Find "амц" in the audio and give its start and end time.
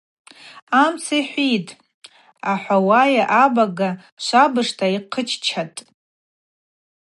0.83-1.05